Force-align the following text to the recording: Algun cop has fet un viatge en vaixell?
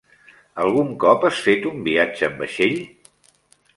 Algun 0.63 0.87
cop 1.03 1.27
has 1.29 1.41
fet 1.49 1.69
un 1.73 1.85
viatge 1.89 2.31
en 2.31 2.37
vaixell? 2.41 2.77